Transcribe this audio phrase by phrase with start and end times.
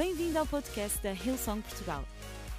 [0.00, 2.02] Bem-vindo ao podcast da Hillsong Portugal.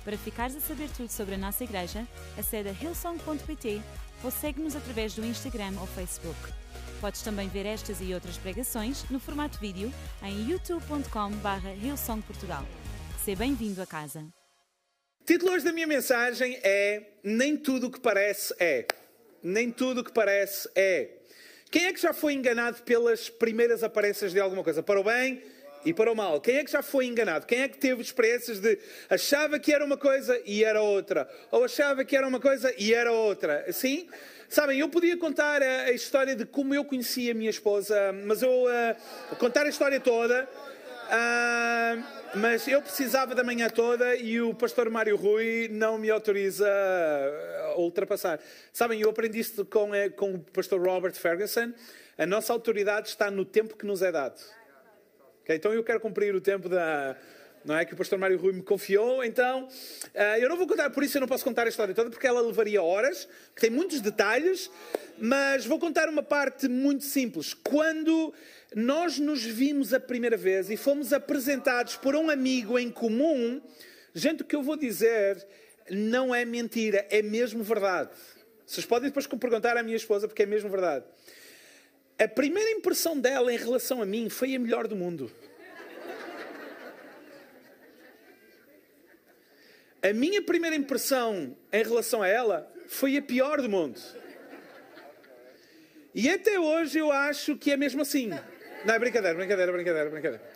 [0.06, 3.82] Para ficares a saber tudo sobre a nossa igreja, acede a hillsong.pt
[4.24, 6.38] ou segue-nos através do Instagram ou Facebook.
[7.02, 9.92] Podes também ver estas e outras pregações no formato vídeo
[10.22, 12.64] em youtube.com.br hillsongportugal.
[13.26, 14.24] Seja bem-vindo a casa.
[15.26, 18.86] Título hoje da minha mensagem é Nem tudo o que parece é.
[19.42, 21.10] Nem tudo o que parece é.
[21.72, 24.84] Quem é que já foi enganado pelas primeiras aparências de alguma coisa?
[24.84, 25.42] Para o bem
[25.86, 26.40] e para o mal.
[26.42, 27.46] Quem é que já foi enganado?
[27.46, 28.78] Quem é que teve experiências de
[29.10, 31.30] achava que era uma coisa e era outra?
[31.52, 33.66] Ou achava que era uma coisa e era outra?
[33.68, 34.08] Assim?
[34.50, 38.42] Sabem, eu podia contar a, a história de como eu conheci a minha esposa, mas
[38.42, 40.48] eu uh, contar a história toda.
[41.08, 46.70] Uh, mas eu precisava da manhã toda e o pastor Mário Rui não me autoriza
[47.66, 48.40] a ultrapassar.
[48.72, 51.74] Sabem, eu aprendi isto com, eh, com o pastor Robert Ferguson.
[52.18, 54.40] A nossa autoridade está no tempo que nos é dado.
[55.44, 55.56] Okay?
[55.56, 57.16] Então eu quero cumprir o tempo da,
[57.64, 57.86] não é?
[57.86, 59.24] Que o pastor Mário Rui me confiou.
[59.24, 62.10] Então, uh, eu não vou contar, por isso eu não posso contar a história toda,
[62.10, 64.70] porque ela levaria horas, que tem muitos detalhes,
[65.18, 67.54] mas vou contar uma parte muito simples.
[67.54, 68.34] Quando
[68.76, 73.62] nós nos vimos a primeira vez e fomos apresentados por um amigo em comum,
[74.14, 75.46] gente, o que eu vou dizer
[75.90, 78.12] não é mentira, é mesmo verdade.
[78.66, 81.04] Vocês podem depois perguntar à minha esposa, porque é mesmo verdade.
[82.22, 85.32] A primeira impressão dela em relação a mim foi a melhor do mundo.
[90.04, 94.00] A minha primeira impressão em relação a ela foi a pior do mundo.
[96.14, 98.28] E até hoje eu acho que é mesmo assim.
[98.86, 100.52] Não, é brincadeira, brincadeira, brincadeira, brincadeira.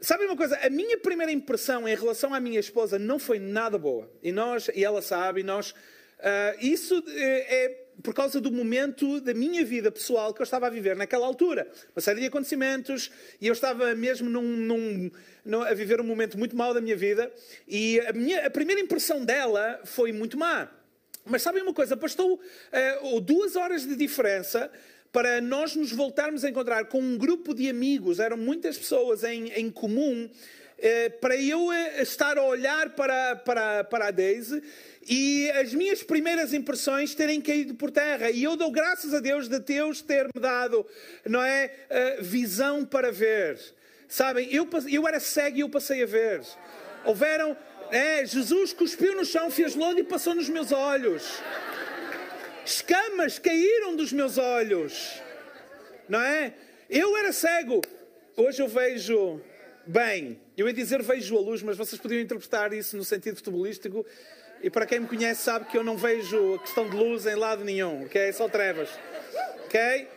[0.00, 0.58] Sabe uma coisa?
[0.66, 4.10] A minha primeira impressão em relação à minha esposa não foi nada boa.
[4.20, 5.70] E nós, e ela sabe, e nós.
[5.70, 10.66] Uh, isso é, é por causa do momento da minha vida pessoal que eu estava
[10.66, 11.70] a viver naquela altura.
[11.94, 15.10] Uma série de acontecimentos e eu estava mesmo num, num,
[15.44, 17.32] num, a viver um momento muito mau da minha vida
[17.66, 20.70] e a, minha, a primeira impressão dela foi muito má.
[21.24, 21.96] Mas sabem uma coisa?
[21.96, 24.70] Bastou uh, duas horas de diferença
[25.12, 29.48] para nós nos voltarmos a encontrar com um grupo de amigos, eram muitas pessoas em,
[29.52, 30.28] em comum,
[30.78, 34.62] eh, para eu eh, estar a olhar para, para, para a Daisy
[35.08, 38.30] e as minhas primeiras impressões terem caído por terra.
[38.30, 40.86] E eu dou graças a Deus de Deus ter-me dado,
[41.24, 41.70] não é,
[42.20, 43.58] visão para ver.
[44.08, 46.42] Sabem, eu, eu era cego e eu passei a ver.
[47.04, 47.56] Houveram,
[47.90, 51.40] é, Jesus cuspiu no chão, fez lodo e passou nos meus olhos.
[52.64, 55.22] Escamas caíram dos meus olhos.
[56.08, 56.52] Não é?
[56.90, 57.80] Eu era cego.
[58.36, 59.40] Hoje eu vejo
[59.86, 60.40] bem.
[60.56, 64.06] Eu ia dizer vejo a luz, mas vocês podiam interpretar isso no sentido futebolístico.
[64.62, 67.34] E para quem me conhece sabe que eu não vejo a questão de luz em
[67.34, 68.20] lado nenhum, ok?
[68.20, 68.88] É só trevas.
[69.66, 70.08] Ok?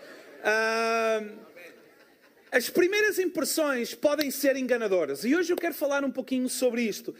[2.51, 5.25] As primeiras impressões podem ser enganadoras.
[5.25, 7.13] E hoje eu quero falar um pouquinho sobre isto.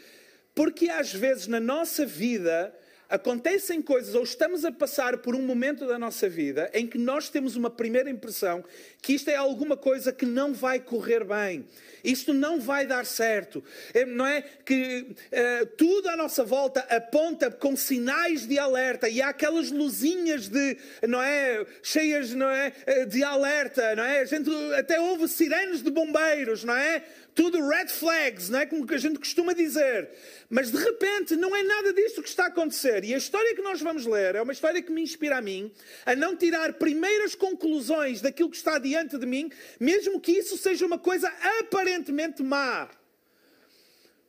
[0.54, 2.74] Porque às vezes na nossa vida
[3.10, 7.28] acontecem coisas ou estamos a passar por um momento da nossa vida em que nós
[7.28, 8.64] temos uma primeira impressão
[9.02, 11.66] que isto é alguma coisa que não vai correr bem.
[12.04, 13.62] Isto não vai dar certo.
[13.92, 19.20] É, não é que uh, tudo à nossa volta aponta com sinais de alerta e
[19.20, 20.76] há aquelas luzinhas de,
[21.06, 24.20] não é, cheias, não é, eh, de alerta, não é?
[24.20, 27.02] A gente até ouve sirenes de bombeiros, não é?
[27.40, 28.66] Tudo red flags, não é?
[28.66, 30.10] como que a gente costuma dizer.
[30.50, 33.02] Mas de repente não é nada disto que está a acontecer.
[33.02, 35.72] E a história que nós vamos ler é uma história que me inspira a mim
[36.04, 39.50] a não tirar primeiras conclusões daquilo que está diante de mim,
[39.80, 42.90] mesmo que isso seja uma coisa aparentemente má.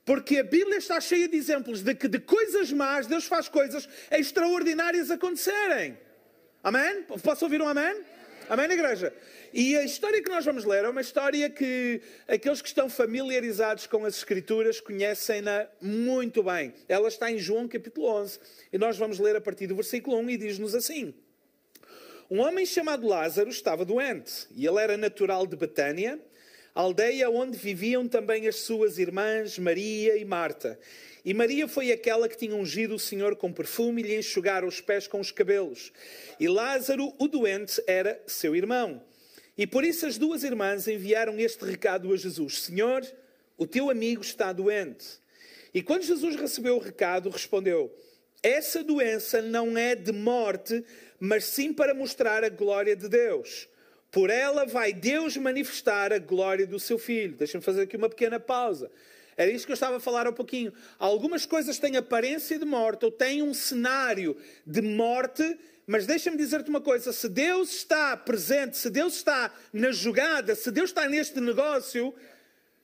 [0.05, 3.89] Porque a Bíblia está cheia de exemplos de que de coisas más Deus faz coisas
[4.09, 5.99] extraordinárias acontecerem.
[6.63, 7.03] Amém?
[7.21, 8.05] Posso ouvir um amém?
[8.49, 9.13] Amém, igreja?
[9.53, 13.85] E a história que nós vamos ler é uma história que aqueles que estão familiarizados
[13.85, 16.73] com as Escrituras conhecem-na muito bem.
[16.87, 18.39] Ela está em João capítulo 11
[18.71, 21.13] e nós vamos ler a partir do versículo 1 e diz-nos assim:
[22.29, 26.17] Um homem chamado Lázaro estava doente e ele era natural de Betânia,
[26.73, 30.79] aldeia onde viviam também as suas irmãs Maria e Marta.
[31.25, 34.79] E Maria foi aquela que tinha ungido o Senhor com perfume e lhe enxugara os
[34.79, 35.91] pés com os cabelos.
[36.39, 39.10] E Lázaro, o doente, era seu irmão.
[39.57, 43.05] E por isso as duas irmãs enviaram este recado a Jesus: Senhor,
[43.57, 45.19] o teu amigo está doente.
[45.73, 47.93] E quando Jesus recebeu o recado, respondeu:
[48.41, 50.83] Essa doença não é de morte,
[51.19, 53.67] mas sim para mostrar a glória de Deus.
[54.11, 57.35] Por ela vai Deus manifestar a glória do seu filho.
[57.37, 58.91] Deixa-me fazer aqui uma pequena pausa.
[59.37, 60.73] Era isso que eu estava a falar há pouquinho.
[60.99, 64.35] Algumas coisas têm aparência de morte ou têm um cenário
[64.67, 65.57] de morte,
[65.87, 70.71] mas deixa-me dizer-te uma coisa: se Deus está presente, se Deus está na jogada, se
[70.71, 72.13] Deus está neste negócio,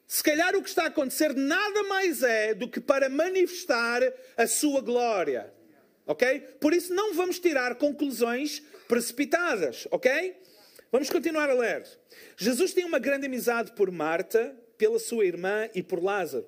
[0.08, 4.02] se calhar o que está a acontecer nada mais é do que para manifestar
[4.38, 5.54] a sua glória.
[6.06, 6.40] Ok?
[6.62, 9.88] Por isso não vamos tirar conclusões precipitadas.
[9.92, 10.38] Ok?
[10.90, 11.86] Vamos continuar a ler.
[12.38, 16.48] Jesus tinha uma grande amizade por Marta, pela sua irmã e por Lázaro.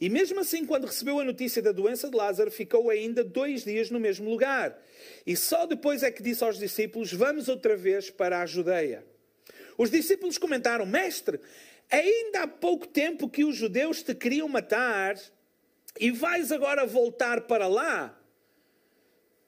[0.00, 3.90] E mesmo assim, quando recebeu a notícia da doença de Lázaro, ficou ainda dois dias
[3.90, 4.78] no mesmo lugar.
[5.26, 9.04] E só depois é que disse aos discípulos: Vamos outra vez para a Judeia.
[9.78, 11.40] Os discípulos comentaram: Mestre,
[11.90, 15.16] Ainda há pouco tempo que os judeus te queriam matar
[16.00, 18.18] e vais agora voltar para lá.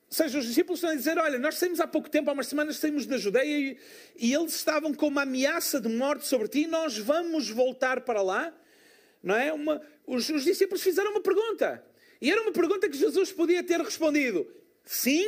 [0.09, 2.47] Ou seja, os discípulos estão a dizer: Olha, nós saímos há pouco tempo, há umas
[2.47, 3.79] semanas saímos da Judeia e,
[4.17, 8.55] e eles estavam com uma ameaça de morte sobre ti, nós vamos voltar para lá.
[9.21, 9.53] Não é?
[9.53, 11.84] Uma, os, os discípulos fizeram uma pergunta.
[12.20, 14.50] E era uma pergunta que Jesus podia ter respondido:
[14.84, 15.26] sim,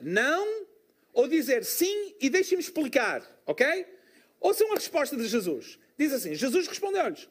[0.00, 0.66] não,
[1.12, 3.86] ou dizer sim e deixe-me explicar, ok?
[4.40, 5.78] Ouçam a resposta de Jesus.
[5.98, 7.28] Diz assim: Jesus respondeu-lhes: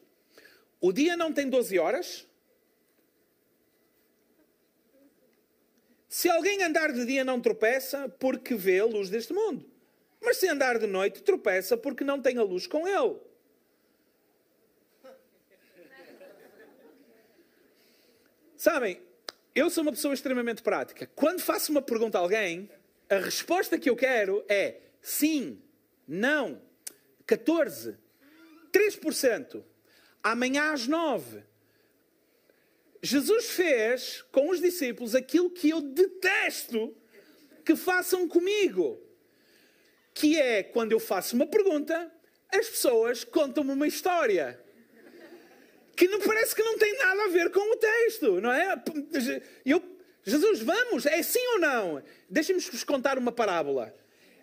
[0.80, 2.26] O dia não tem 12 horas?
[6.08, 9.64] Se alguém andar de dia não tropeça porque vê a luz deste mundo.
[10.20, 13.18] Mas se andar de noite, tropeça porque não tem a luz com ele.
[18.62, 19.02] Sabem,
[19.56, 21.10] eu sou uma pessoa extremamente prática.
[21.16, 22.70] Quando faço uma pergunta a alguém,
[23.10, 25.60] a resposta que eu quero é sim,
[26.06, 26.62] não,
[27.26, 27.98] 14,
[28.70, 29.64] 3%.
[30.22, 31.42] Amanhã às 9.
[33.02, 36.96] Jesus fez com os discípulos aquilo que eu detesto
[37.64, 39.02] que façam comigo.
[40.14, 42.14] Que é quando eu faço uma pergunta,
[42.48, 44.64] as pessoas contam-me uma história.
[45.96, 48.82] Que não parece que não tem nada a ver com o texto, não é?
[49.64, 49.82] Eu,
[50.24, 52.02] Jesus, vamos, é sim ou não?
[52.28, 53.94] Deixem-me-vos contar uma parábola.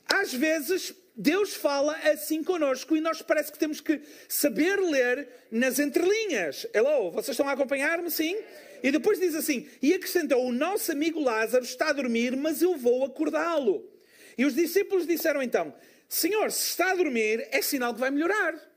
[0.06, 5.80] Às vezes Deus fala assim conosco e nós parece que temos que saber ler nas
[5.80, 6.66] entrelinhas.
[6.74, 8.10] Hello, vocês estão a acompanhar-me?
[8.10, 8.38] Sim?
[8.82, 12.78] E depois diz assim: E acrescentou: O nosso amigo Lázaro está a dormir, mas eu
[12.78, 13.90] vou acordá-lo.
[14.38, 15.74] E os discípulos disseram então:
[16.08, 18.69] Senhor, se está a dormir, é sinal que vai melhorar.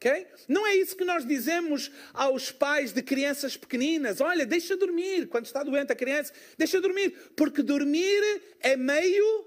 [0.00, 0.26] Okay?
[0.48, 4.18] Não é isso que nós dizemos aos pais de crianças pequeninas.
[4.22, 5.28] Olha, deixa dormir.
[5.28, 7.10] Quando está doente a criança, deixa dormir.
[7.36, 9.46] Porque dormir é meio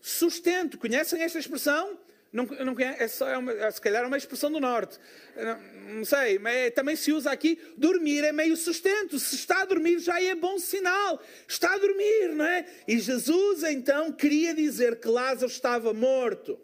[0.00, 0.78] sustento.
[0.78, 1.98] Conhecem esta expressão?
[2.32, 4.98] Não, não é só, é uma, é, se calhar é uma expressão do norte.
[5.36, 7.60] Não, não sei, mas é, também se usa aqui.
[7.76, 9.18] Dormir é meio sustento.
[9.18, 11.22] Se está a dormir já é bom sinal.
[11.46, 12.64] Está a dormir, não é?
[12.88, 16.58] E Jesus então queria dizer que Lázaro estava morto.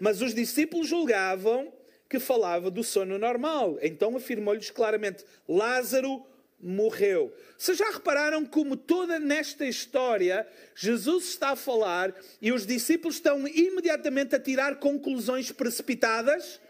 [0.00, 1.78] Mas os discípulos julgavam
[2.10, 3.78] que falava do sono normal.
[3.80, 6.26] Então afirmou-lhes claramente: Lázaro
[6.60, 7.32] morreu.
[7.56, 12.12] Vocês já repararam como toda nesta história Jesus está a falar
[12.42, 16.60] e os discípulos estão imediatamente a tirar conclusões precipitadas,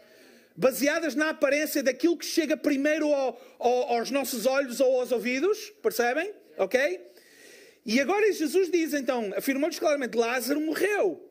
[0.55, 5.73] baseadas na aparência daquilo que chega primeiro ao, ao, aos nossos olhos ou aos ouvidos,
[5.81, 6.31] percebem?
[6.57, 7.01] Ok?
[7.83, 11.27] E agora Jesus diz então, afirmou-lhes claramente: Lázaro morreu.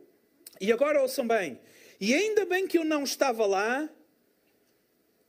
[0.61, 1.61] E agora ouçam bem.
[2.01, 3.89] E ainda bem que eu não estava lá,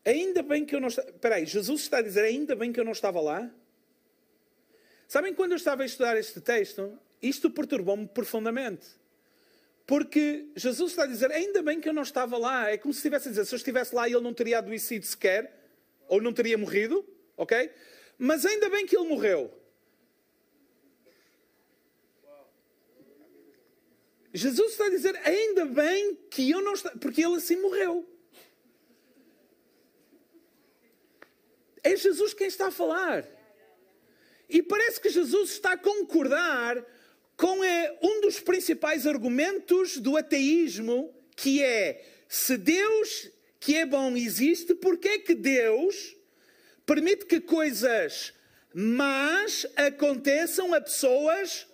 [0.04, 1.10] Ainda bem que eu não estava.
[1.10, 3.50] Espera aí, Jesus está a dizer: ainda bem que eu não estava lá?
[5.08, 8.88] Sabem, quando eu estava a estudar este texto, isto perturbou-me profundamente.
[9.86, 12.72] Porque Jesus está a dizer: ainda bem que eu não estava lá.
[12.72, 15.70] É como se estivesse a dizer: se eu estivesse lá, ele não teria adoecido sequer,
[16.08, 17.06] ou não teria morrido,
[17.38, 17.72] ok?
[18.18, 19.54] Mas ainda bem que ele morreu.
[24.34, 26.98] Jesus está a dizer: ainda bem que eu não estava.
[26.98, 28.11] Porque ele assim morreu.
[31.84, 33.26] É Jesus quem está a falar.
[34.48, 36.86] E parece que Jesus está a concordar
[37.38, 44.16] com é, um dos principais argumentos do ateísmo, que é: se Deus, que é bom,
[44.16, 46.16] existe, por é que Deus
[46.86, 48.34] permite que coisas
[48.74, 51.68] más aconteçam a pessoas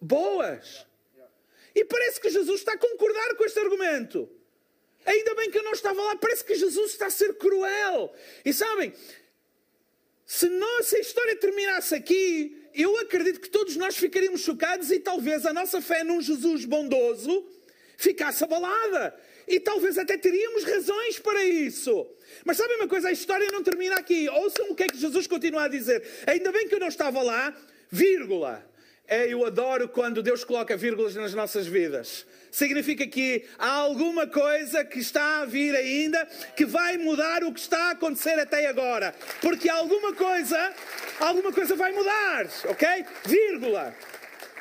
[0.00, 0.86] boas?
[1.74, 4.30] E parece que Jesus está a concordar com este argumento.
[5.06, 6.16] Ainda bem que eu não estava lá.
[6.16, 8.12] Parece que Jesus está a ser cruel.
[8.44, 8.92] E sabem,
[10.26, 14.98] se, nós, se a história terminasse aqui, eu acredito que todos nós ficaríamos chocados e
[14.98, 17.46] talvez a nossa fé num Jesus bondoso
[17.96, 19.14] ficasse abalada.
[19.46, 22.06] E talvez até teríamos razões para isso.
[22.44, 23.08] Mas sabem uma coisa?
[23.08, 24.28] A história não termina aqui.
[24.28, 26.02] Ouçam o que é que Jesus continua a dizer.
[26.26, 27.54] Ainda bem que eu não estava lá,
[27.90, 28.64] vírgula.
[29.06, 34.84] É, eu adoro quando Deus coloca vírgulas nas nossas vidas significa que há alguma coisa
[34.84, 36.24] que está a vir ainda
[36.56, 39.12] que vai mudar o que está a acontecer até agora.
[39.40, 40.72] Porque alguma coisa,
[41.18, 43.04] alguma coisa vai mudar, ok?
[43.24, 43.92] Vírgula.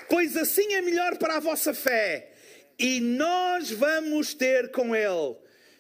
[0.09, 2.31] Pois assim é melhor para a vossa fé.
[2.79, 5.35] E nós vamos ter com Ele.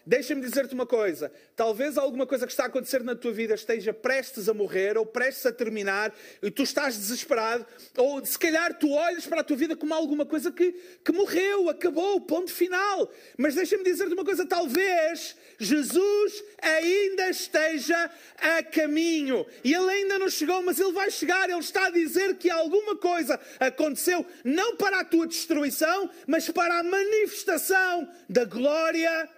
[0.05, 1.31] Deixa-me dizer-te uma coisa.
[1.55, 5.05] Talvez alguma coisa que está a acontecer na tua vida esteja prestes a morrer ou
[5.05, 7.65] prestes a terminar e tu estás desesperado.
[7.95, 10.73] Ou se calhar tu olhas para a tua vida como alguma coisa que,
[11.05, 13.09] que morreu, acabou, ponto final.
[13.37, 14.45] Mas deixa-me dizer-te uma coisa.
[14.45, 19.45] Talvez Jesus ainda esteja a caminho.
[19.63, 21.49] E ele ainda não chegou, mas ele vai chegar.
[21.49, 26.79] Ele está a dizer que alguma coisa aconteceu, não para a tua destruição, mas para
[26.79, 29.29] a manifestação da glória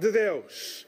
[0.00, 0.86] de Deus.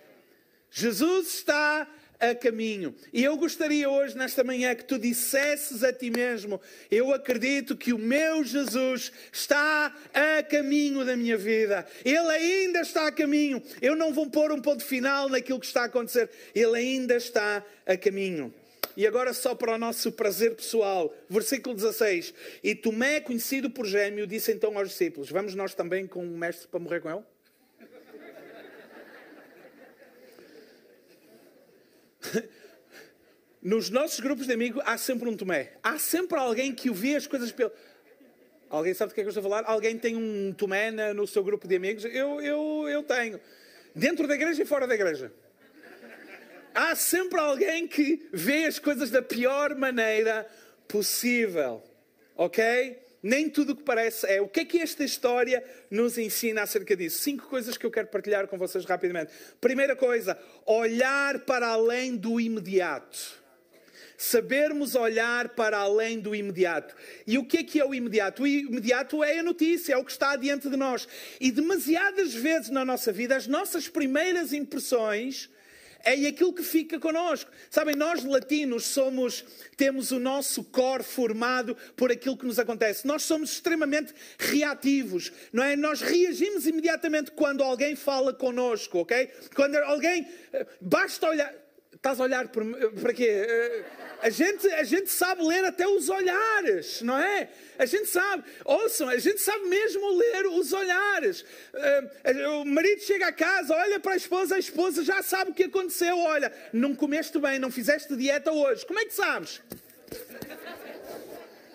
[0.71, 1.87] Jesus está
[2.23, 2.95] a caminho.
[3.13, 7.93] E eu gostaria hoje, nesta manhã, que tu dissesses a ti mesmo: Eu acredito que
[7.93, 11.85] o meu Jesus está a caminho da minha vida.
[12.05, 13.61] Ele ainda está a caminho.
[13.83, 16.31] Eu não vou pôr um ponto final naquilo que está a acontecer.
[16.55, 18.55] Ele ainda está a caminho.
[18.97, 24.27] E agora, só para o nosso prazer pessoal, versículo 16: E Tomé, conhecido por gêmeo,
[24.27, 27.32] disse então aos discípulos: Vamos nós também com o mestre para morrer com ele?
[33.63, 35.73] Nos nossos grupos de amigos há sempre um Tomé.
[35.83, 37.71] Há sempre alguém que vê as coisas pelo.
[38.69, 39.71] Alguém sabe do que é que eu estou a falar?
[39.71, 42.05] Alguém tem um Tomé no seu grupo de amigos?
[42.05, 43.41] Eu, eu, eu tenho.
[43.95, 45.33] Dentro da igreja e fora da igreja.
[46.75, 50.47] Há sempre alguém que vê as coisas da pior maneira
[50.89, 51.83] possível.
[52.35, 53.02] Ok?
[53.23, 54.41] Nem tudo o que parece é.
[54.41, 57.21] O que é que esta história nos ensina acerca disso?
[57.21, 59.33] Cinco coisas que eu quero partilhar com vocês rapidamente.
[59.61, 60.37] Primeira coisa,
[60.67, 63.41] olhar para além do imediato.
[64.17, 66.95] Sabermos olhar para além do imediato.
[67.27, 68.43] E o que é que é o imediato?
[68.43, 71.07] O imediato é a notícia, é o que está diante de nós.
[71.41, 75.49] E demasiadas vezes na nossa vida, as nossas primeiras impressões
[76.05, 77.51] é aquilo que fica connosco.
[77.71, 79.45] Sabem, nós latinos somos,
[79.77, 83.07] temos o nosso core formado por aquilo que nos acontece.
[83.07, 85.77] Nós somos extremamente reativos, não é?
[85.77, 89.31] Nós reagimos imediatamente quando alguém fala connosco, ok?
[89.55, 91.62] Quando alguém, eh, basta olhar,
[92.03, 93.29] estás a olhar para quê?
[93.29, 93.85] Eh,
[94.23, 97.49] a gente, a gente sabe ler até os olhares, não é?
[97.79, 101.43] A gente sabe, ouçam, a gente sabe mesmo ler os olhares.
[101.73, 105.55] Uh, o marido chega a casa, olha para a esposa, a esposa já sabe o
[105.55, 106.19] que aconteceu.
[106.19, 108.85] Olha, não comeste bem, não fizeste dieta hoje.
[108.85, 109.63] Como é que sabes?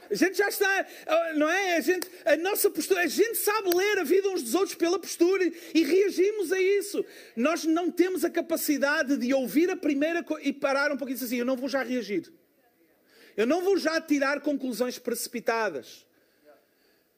[0.09, 1.77] A gente já está, ah, não é?
[1.77, 4.97] A, gente, a nossa postura, a gente sabe ler a vida uns dos outros pela
[4.99, 7.03] postura e reagimos a isso.
[7.35, 11.25] Nós não temos a capacidade de ouvir a primeira e parar um pouquinho e dizer
[11.25, 12.31] assim: eu não vou já reagir.
[13.35, 16.05] Eu não vou já tirar conclusões precipitadas.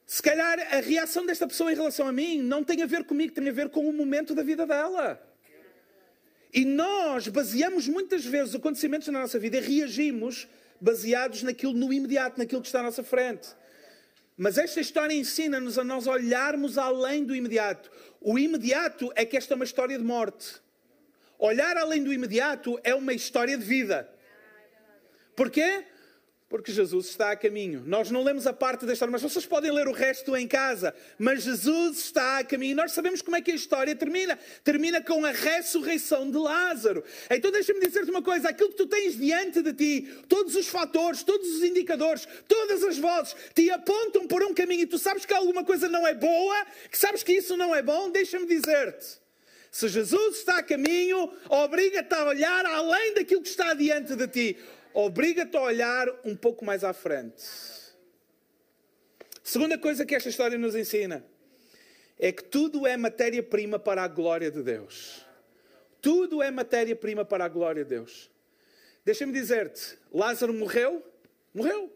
[0.04, 3.32] Se calhar a reação desta pessoa em relação a mim não tem a ver comigo,
[3.32, 5.24] tem a ver com o momento da vida dela.
[6.52, 10.48] E nós baseamos muitas vezes os acontecimentos na nossa vida e reagimos
[10.80, 13.48] baseados naquilo no imediato, naquilo que está à nossa frente.
[14.36, 17.90] Mas esta história ensina-nos a nós olharmos além do imediato.
[18.20, 20.54] O imediato é que esta é uma história de morte.
[21.38, 24.08] Olhar além do imediato é uma história de vida.
[25.36, 25.84] Porquê?
[26.50, 27.80] Porque Jesus está a caminho.
[27.86, 30.92] Nós não lemos a parte da história, mas vocês podem ler o resto em casa.
[31.16, 32.74] Mas Jesus está a caminho.
[32.74, 34.36] Nós sabemos como é que a história termina.
[34.64, 37.04] Termina com a ressurreição de Lázaro.
[37.30, 41.22] Então deixa-me dizer-te uma coisa: aquilo que tu tens diante de ti, todos os fatores,
[41.22, 45.32] todos os indicadores, todas as vozes te apontam por um caminho e tu sabes que
[45.32, 49.20] alguma coisa não é boa, que sabes que isso não é bom, deixa-me dizer-te.
[49.70, 54.58] Se Jesus está a caminho, obriga-te a olhar além daquilo que está diante de ti
[54.94, 57.42] obriga-te a olhar um pouco mais à frente.
[59.42, 61.24] Segunda coisa que esta história nos ensina
[62.18, 65.26] é que tudo é matéria-prima para a glória de Deus.
[66.00, 68.30] Tudo é matéria-prima para a glória de Deus.
[69.04, 71.02] Deixa-me dizer-te: Lázaro morreu?
[71.52, 71.92] Morreu.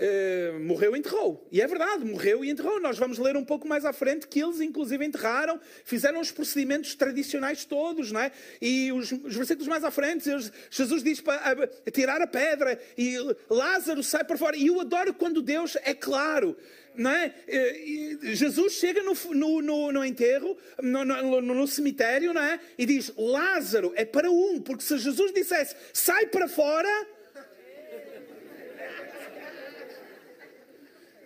[0.00, 1.46] Uh, morreu e enterrou.
[1.52, 2.80] E é verdade, morreu e enterrou.
[2.80, 6.94] Nós vamos ler um pouco mais à frente que eles, inclusive, enterraram, fizeram os procedimentos
[6.94, 8.32] tradicionais todos, não é?
[8.62, 10.30] E os, os versículos mais à frente,
[10.70, 13.16] Jesus diz para tirar a pedra e
[13.50, 14.56] Lázaro sai para fora.
[14.56, 16.56] E eu adoro quando Deus é claro.
[16.94, 17.34] Não é?
[17.46, 22.58] E, Jesus chega no, no, no, no enterro, no, cemitério, não é?
[22.78, 26.88] E diz: Lázaro é para um, porque se Jesus dissesse sai para fora,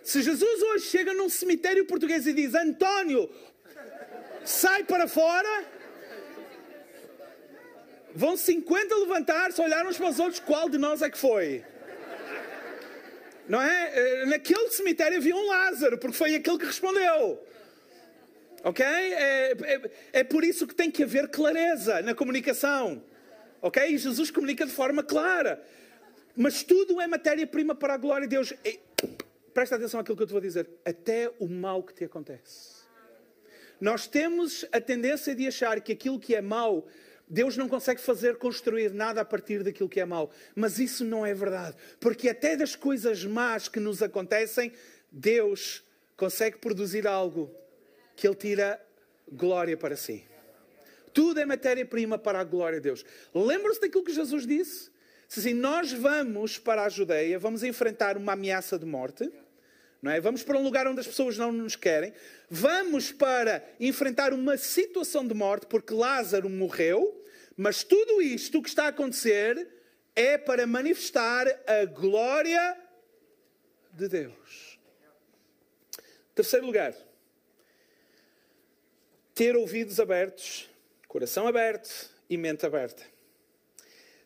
[0.05, 3.27] Se Jesus hoje chega num cemitério português e diz: António,
[4.45, 5.65] sai para fora,
[8.13, 11.65] vão 50 levantar-se, olhar uns para os outros, qual de nós é que foi?
[13.49, 13.91] Não é?
[13.95, 17.43] Eh, naquele cemitério havia um Lázaro, porque foi aquele que respondeu.
[18.63, 18.85] Ok?
[18.85, 19.81] É, é,
[20.13, 23.03] é, por isso que tem que haver clareza na comunicação.
[23.59, 23.83] Ok?
[23.83, 25.63] E Jesus comunica de forma clara.
[26.35, 28.53] Mas tudo é matéria-prima para a glória de Deus.
[29.55, 30.69] Presta atenção àquilo que eu te vou dizer.
[30.83, 32.83] Até o mal que te acontece.
[33.79, 36.85] Nós temos a tendência de achar que aquilo que é mau,
[37.25, 40.29] Deus não consegue fazer construir nada a partir daquilo que é mau.
[40.53, 41.77] Mas isso não é verdade.
[42.01, 44.73] Porque até das coisas más que nos acontecem,
[45.09, 45.85] Deus
[46.17, 47.49] consegue produzir algo
[48.13, 48.85] que Ele tira
[49.31, 50.25] glória para si.
[51.13, 53.05] Tudo é matéria-prima para a glória de Deus.
[53.33, 54.91] Lembram-se daquilo que Jesus disse?
[55.29, 59.31] Se assim, nós vamos para a Judeia, vamos enfrentar uma ameaça de morte,
[60.05, 60.21] não é?
[60.21, 62.13] Vamos para um lugar onde as pessoas não nos querem,
[62.47, 67.25] vamos para enfrentar uma situação de morte, porque Lázaro morreu,
[67.57, 69.67] mas tudo isto que está a acontecer
[70.15, 72.77] é para manifestar a glória
[73.93, 74.79] de Deus.
[76.35, 76.93] Terceiro lugar,
[79.33, 80.69] ter ouvidos abertos
[81.07, 83.01] coração aberto e mente aberta.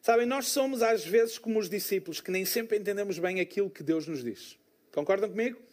[0.01, 3.83] Sabem, nós somos às vezes como os discípulos, que nem sempre entendemos bem aquilo que
[3.83, 4.57] Deus nos diz.
[4.91, 5.69] Concordam comigo?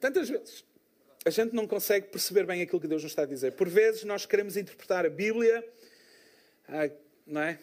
[0.00, 0.64] Tantas vezes
[1.24, 3.52] a gente não consegue perceber bem aquilo que Deus nos está a dizer.
[3.52, 5.62] Por vezes nós queremos interpretar a Bíblia,
[6.66, 6.90] ah,
[7.26, 7.58] não é?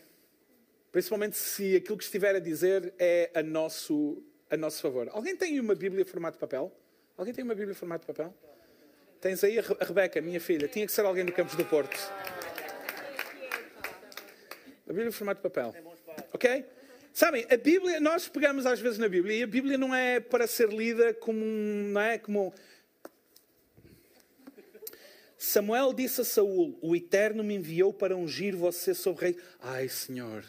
[0.92, 5.10] Principalmente se aquilo que estiver a dizer é a nosso, a nosso favor.
[5.12, 6.72] Alguém tem uma Bíblia formato papel?
[7.18, 8.34] Alguém tem uma Bíblia formato papel?
[9.20, 10.68] Tens aí a Rebeca, minha filha.
[10.68, 11.98] Tinha que ser alguém do Campos do Porto.
[14.88, 15.74] A Bíblia formato papel.
[16.32, 16.66] Ok?
[17.18, 20.46] Sabem, a Bíblia, nós pegamos às vezes na Bíblia e a Bíblia não é para
[20.46, 22.54] ser lida como, não é, como
[25.36, 29.40] Samuel disse a Saul: O Eterno me enviou para ungir você sobre rei.
[29.60, 30.46] Ai, Senhor,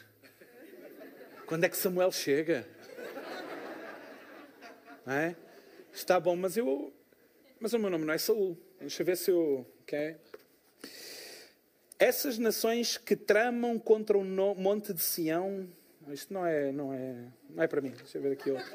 [1.47, 2.69] quando é que Samuel chega?
[5.07, 5.37] Não é?
[5.91, 6.93] Está bom, mas eu.
[7.59, 8.59] Mas o meu nome não é Saul.
[8.79, 9.67] Deixa eu ver se eu.
[9.85, 10.17] Okay?
[11.99, 15.67] Essas nações que tramam contra o monte de Sião,
[16.12, 17.15] isto não é, não é,
[17.50, 17.91] não é para mim.
[17.97, 18.67] Deixa eu ver aqui outro.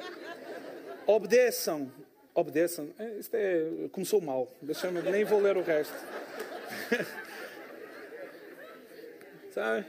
[1.06, 1.92] Obedeçam,
[2.34, 2.90] obedeçam.
[2.98, 4.52] É, isto é, começou mal.
[4.62, 5.94] Deixa me nem vou ler o resto.
[9.52, 9.86] Sabe?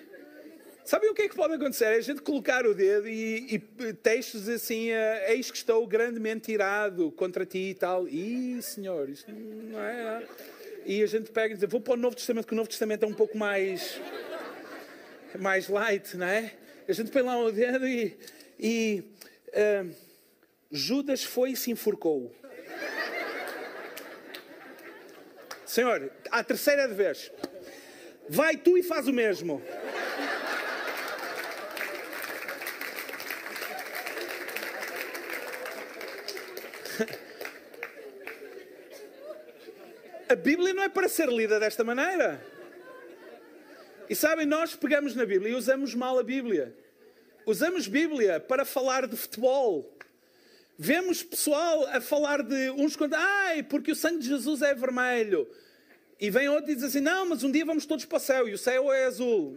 [0.85, 1.87] Sabem o que é que pode acontecer?
[1.87, 3.59] É a gente colocar o dedo e, e
[3.95, 8.07] textos assim, uh, eis que estou grandemente irado contra ti e tal.
[8.07, 10.23] Ih, senhor, isto não é.
[10.23, 10.27] É
[10.87, 13.05] e a gente pega e diz, vou para o Novo Testamento, que o Novo Testamento
[13.05, 13.99] é um pouco mais,
[15.39, 16.53] mais light, não é?
[16.87, 18.17] A gente põe lá o dedo e,
[18.61, 19.03] e
[19.49, 19.95] uh,
[20.71, 22.31] Judas foi e se enforcou.
[25.65, 27.33] Senhor, a terceira vez,
[28.29, 29.63] vai tu e faz o mesmo.
[40.29, 42.54] A Bíblia não é para ser lida desta maneira.
[44.09, 46.77] E sabem, nós pegamos na Bíblia e usamos mal a Bíblia.
[47.47, 49.91] Usamos Bíblia para falar de futebol.
[50.79, 53.19] Vemos pessoal a falar de uns contra.
[53.19, 55.49] Ai, porque o sangue de Jesus é vermelho.
[56.21, 58.49] E vem outro e diz assim: não, mas um dia vamos todos para o céu
[58.49, 59.57] e o céu é azul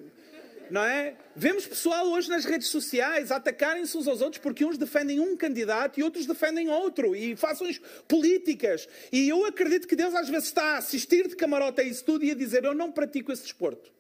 [0.70, 1.16] não é?
[1.36, 6.00] Vemos pessoal hoje nas redes sociais atacarem-se uns aos outros porque uns defendem um candidato
[6.00, 8.88] e outros defendem outro e fações políticas.
[9.12, 12.26] E eu acredito que Deus às vezes está a assistir de camarote a isso tudo
[12.26, 13.92] e a dizer: Eu não pratico esse desporto.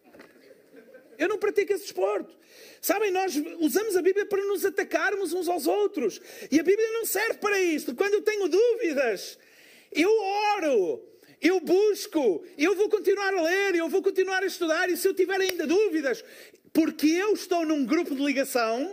[1.18, 2.36] Eu não pratico esse desporto.
[2.82, 6.22] Sabem, nós usamos a Bíblia para nos atacarmos uns aos outros.
[6.52, 7.96] E a Bíblia não serve para isto.
[7.96, 9.38] Quando eu tenho dúvidas,
[9.92, 10.12] eu
[10.56, 11.04] oro.
[11.40, 15.14] Eu busco, eu vou continuar a ler, eu vou continuar a estudar, e se eu
[15.14, 16.26] tiver ainda dúvidas,
[16.74, 18.92] porque eu estou num grupo de ligação,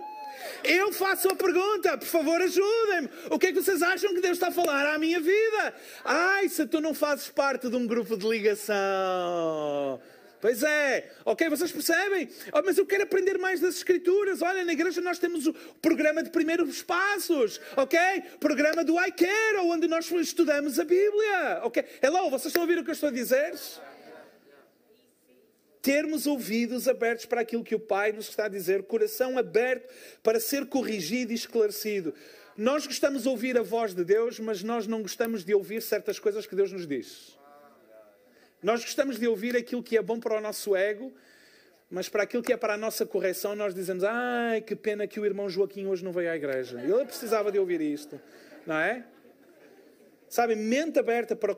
[0.63, 3.09] eu faço a pergunta, por favor ajudem-me.
[3.31, 5.75] O que é que vocês acham que Deus está a falar à minha vida?
[6.05, 10.01] Ai, se tu não fazes parte de um grupo de ligação.
[10.45, 12.29] Pois é, ok, vocês percebem?
[12.53, 14.43] Oh, mas eu quero aprender mais das Escrituras.
[14.43, 17.99] Olha, na igreja nós temos o programa de primeiros passos, ok?
[18.41, 21.83] Programa do I Care, onde nós estudamos a Bíblia, ok?
[22.03, 23.55] Hello, vocês estão a ouvir o que eu estou a dizer?
[25.81, 29.91] termos ouvidos abertos para aquilo que o Pai nos está a dizer, coração aberto
[30.23, 32.15] para ser corrigido e esclarecido.
[32.55, 36.19] Nós gostamos de ouvir a voz de Deus, mas nós não gostamos de ouvir certas
[36.19, 37.34] coisas que Deus nos diz.
[38.65, 41.13] Nós gostamos de ouvir aquilo que é bom para o nosso ego,
[41.91, 45.21] mas para aquilo que é para a nossa correção, nós dizemos: ai, que pena que
[45.21, 46.81] o irmão Joaquim hoje não veio à igreja.
[46.81, 48.19] Ele precisava de ouvir isto,
[48.67, 49.05] não é?
[50.31, 51.55] Sabe, mente aberta para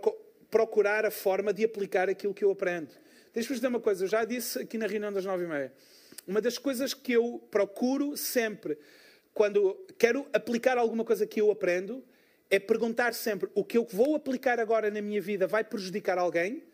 [0.51, 2.91] procurar a forma de aplicar aquilo que eu aprendo.
[3.33, 5.73] Deixa-vos dizer uma coisa, eu já disse aqui na reunião das nove e meia.
[6.27, 8.77] Uma das coisas que eu procuro sempre,
[9.33, 12.05] quando quero aplicar alguma coisa que eu aprendo,
[12.51, 16.65] é perguntar sempre: o que eu vou aplicar agora na minha vida vai prejudicar alguém?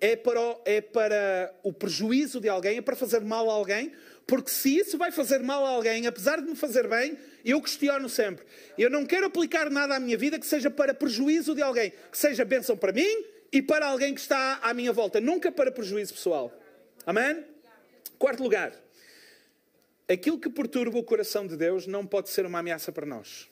[0.00, 2.78] É para, o, é para o prejuízo de alguém?
[2.78, 3.92] É para fazer mal a alguém?
[4.26, 8.08] Porque se isso vai fazer mal a alguém, apesar de me fazer bem, eu questiono
[8.08, 8.44] sempre.
[8.76, 12.18] Eu não quero aplicar nada à minha vida que seja para prejuízo de alguém, que
[12.18, 16.12] seja bênção para mim e para alguém que está à minha volta, nunca para prejuízo
[16.12, 16.52] pessoal.
[17.06, 17.42] Amém?
[18.18, 18.72] Quarto lugar,
[20.06, 23.48] aquilo que perturba o coração de Deus não pode ser uma ameaça para nós.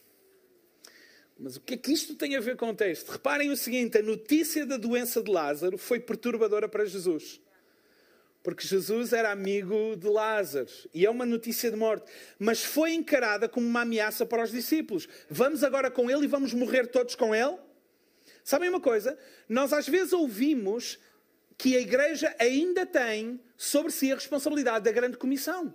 [1.38, 3.10] Mas o que é que isto tem a ver com o texto?
[3.10, 7.40] Reparem o seguinte: a notícia da doença de Lázaro foi perturbadora para Jesus.
[8.42, 13.48] Porque Jesus era amigo de Lázaro e é uma notícia de morte, mas foi encarada
[13.48, 15.08] como uma ameaça para os discípulos.
[15.28, 17.58] Vamos agora com ele e vamos morrer todos com ele?
[18.44, 19.18] Sabem uma coisa?
[19.48, 20.96] Nós às vezes ouvimos
[21.58, 25.74] que a igreja ainda tem sobre si a responsabilidade da grande comissão.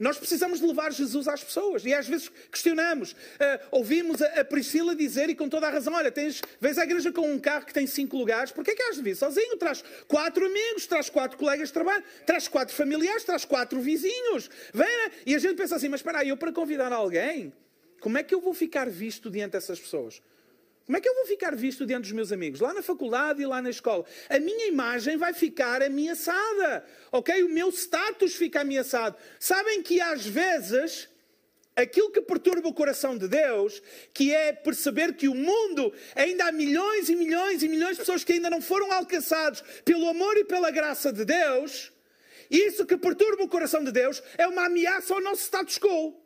[0.00, 1.84] Nós precisamos de levar Jesus às pessoas.
[1.84, 3.12] E às vezes questionamos.
[3.12, 6.84] Uh, ouvimos a, a, Priscila dizer, e com toda a razão: olha, tens, vês a
[6.84, 9.58] igreja com um carro que tem cinco lugares, porquê que has de vir sozinho?
[9.58, 14.48] Traz quatro amigos, traz quatro colegas de trabalho, traz quatro familiares, traz quatro vizinhos.
[14.72, 15.12] Vem, né?
[15.26, 17.52] E a gente pensa assim: mas espera aí, eu para convidar alguém,
[18.00, 20.22] como é que eu vou ficar visto diante dessas pessoas?
[20.90, 22.58] Como é que eu vou ficar visto diante dos meus amigos?
[22.58, 24.04] Lá na faculdade e lá na escola.
[24.28, 26.84] A minha imagem vai ficar ameaçada.
[27.12, 27.44] Ok?
[27.44, 29.16] O meu status fica ameaçado.
[29.38, 31.08] Sabem que às vezes
[31.76, 33.80] aquilo que perturba o coração de Deus,
[34.12, 38.24] que é perceber que o mundo ainda há milhões e milhões e milhões de pessoas
[38.24, 41.92] que ainda não foram alcançados pelo amor e pela graça de Deus,
[42.50, 46.20] isso que perturba o coração de Deus é uma ameaça ao nosso status quo.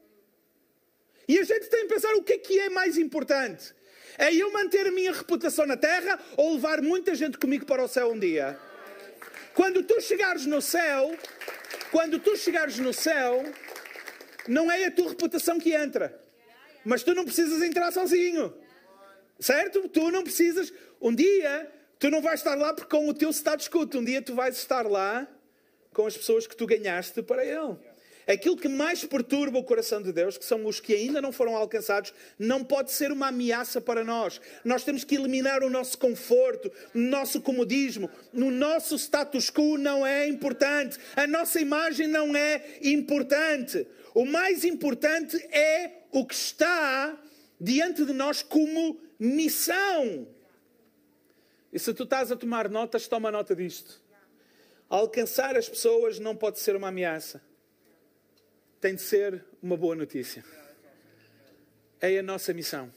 [1.29, 3.75] E a gente tem que pensar o que é que é mais importante.
[4.19, 7.89] É eu manter a minha reputação na terra ou levar muita gente comigo para o
[7.89, 8.59] céu um dia?
[9.55, 11.17] Quando tu chegares no céu,
[11.91, 13.45] quando tu chegares no céu,
[14.49, 16.21] não é a tua reputação que entra.
[16.85, 18.55] Mas tu não precisas entrar sozinho.
[19.39, 19.89] Certo?
[19.89, 20.73] Tu não precisas.
[21.01, 23.89] Um dia, tu não vais estar lá porque com o teu status quo.
[23.95, 25.27] Um dia tu vais estar lá
[25.93, 27.77] com as pessoas que tu ganhaste para Ele.
[28.27, 31.55] Aquilo que mais perturba o coração de Deus, que são os que ainda não foram
[31.57, 34.41] alcançados, não pode ser uma ameaça para nós.
[34.65, 40.07] Nós temos que eliminar o nosso conforto, o nosso comodismo, o nosso status quo não
[40.07, 43.87] é importante, a nossa imagem não é importante.
[44.15, 47.19] O mais importante é o que está
[47.61, 50.27] diante de nós como missão.
[51.71, 54.01] E se tu estás a tomar notas, toma nota disto.
[54.89, 57.43] Alcançar as pessoas não pode ser uma ameaça
[58.85, 60.45] tem de ser uma boa notícia.
[61.99, 62.93] É a nossa missão.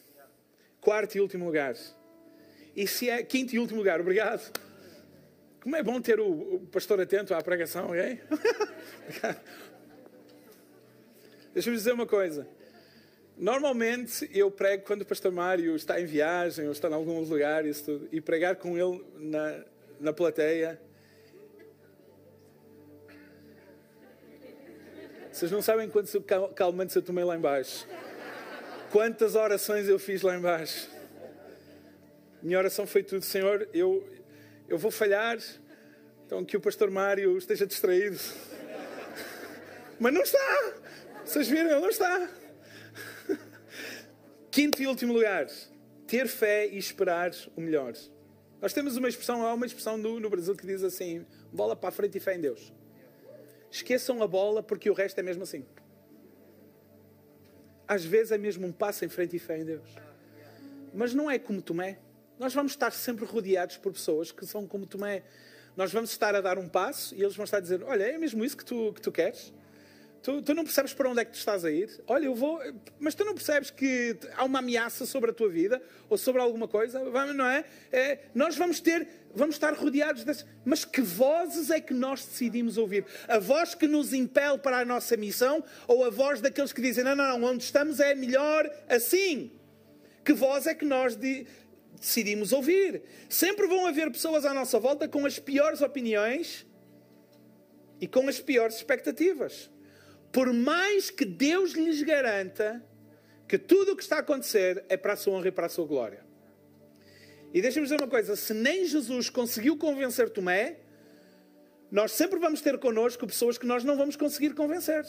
[0.82, 1.78] Quarto e último lugar.
[2.76, 4.52] E se é quinto e último lugar, obrigado.
[5.62, 8.20] Como é bom ter o, pastor atento à pregação, ok?
[11.54, 12.46] Deixa-me dizer uma coisa.
[13.38, 17.66] Normalmente eu prego quando o pastor Mário está em viagem ou está em algum lugar
[17.66, 17.72] e,
[18.12, 19.64] e pregar com ele na,
[20.02, 20.82] na plateia
[25.38, 26.16] Vocês não sabem quantos
[26.56, 27.88] calmantes eu tomei lá embaixo.
[28.92, 30.90] Quantas orações eu fiz lá embaixo.
[32.42, 34.04] Minha oração foi tudo, Senhor, eu,
[34.68, 35.38] eu vou falhar,
[36.26, 38.18] então que o pastor Mário esteja distraído.
[40.00, 40.74] Mas não está!
[41.24, 41.70] Vocês viram?
[41.70, 42.32] Ele não está.
[44.50, 45.46] Quinto e último lugar,
[46.08, 47.94] ter fé e esperar o melhor.
[48.60, 51.90] Nós temos uma expressão, há uma expressão no, no Brasil que diz assim: bola para
[51.90, 52.74] a frente e fé em Deus.
[53.70, 55.66] Esqueçam a bola porque o resto é mesmo assim.
[57.88, 59.90] Às vezes é mesmo um passo em frente e fé em Deus.
[60.94, 62.00] Mas não é como Tomé.
[62.40, 65.24] Nós vamos estar sempre rodeados por pessoas que são como Tomé.
[65.76, 68.18] Nós vamos estar a dar um passo e eles vão estar a dizer: Olha, é
[68.18, 69.54] mesmo isso que tu, que tu queres?
[70.28, 71.90] Tu, tu, não percebes para onde é que tu estás a ir?
[72.06, 72.60] Olha, eu vou.
[73.00, 76.68] Mas tu não percebes que há uma ameaça sobre a tua vida ou sobre alguma
[76.68, 77.00] coisa?
[77.34, 77.64] Não é?
[77.94, 79.08] é nós vamos ter.
[79.34, 80.46] Vamos estar rodeados das.
[80.66, 83.06] Mas que vozes é que nós decidimos ouvir?
[83.26, 87.06] A voz que nos impele para a nossa missão ou a voz daqueles que dizem:
[87.06, 89.50] não, não, onde estamos é melhor assim?
[90.26, 91.48] Que voz é que nós de,
[92.02, 93.02] decidimos ouvir?
[93.30, 96.68] Sempre vão haver pessoas à nossa volta com as piores opiniões
[98.02, 99.70] e com as piores expectativas
[100.32, 102.84] por mais que Deus lhes garanta
[103.48, 105.70] que tudo o que está a acontecer é para a sua honra e para a
[105.70, 106.26] sua glória.
[107.54, 110.78] E deixa-me dizer uma coisa: se nem Jesus conseguiu convencer Tomé,
[111.90, 115.06] nós sempre vamos ter connosco pessoas que nós não vamos conseguir convencer.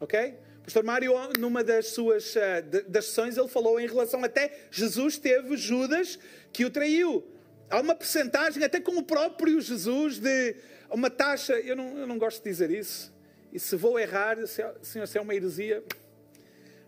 [0.00, 0.34] Ok?
[0.62, 5.56] Pastor Mário, numa das suas uh, das sessões, ele falou em relação até Jesus teve
[5.56, 6.18] Judas
[6.52, 7.26] que o traiu.
[7.68, 10.54] Há uma percentagem, até com o próprio Jesus, de
[10.90, 13.11] uma taxa, eu não, eu não gosto de dizer isso,
[13.52, 15.84] e se vou errar, Senhor, se é uma heresia,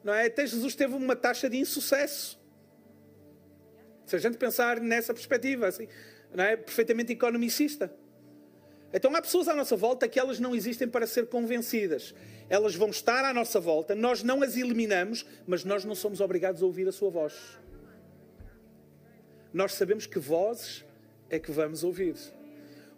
[0.02, 0.26] não é?
[0.26, 2.40] Até Jesus teve uma taxa de insucesso.
[4.06, 5.88] Se a gente pensar nessa perspectiva, assim,
[6.32, 6.56] não é?
[6.56, 7.92] Perfeitamente economicista.
[8.92, 12.14] Então há pessoas à nossa volta que elas não existem para ser convencidas.
[12.48, 16.62] Elas vão estar à nossa volta, nós não as eliminamos, mas nós não somos obrigados
[16.62, 17.34] a ouvir a sua voz.
[19.52, 20.84] Nós sabemos que vozes
[21.28, 22.14] é que vamos ouvir.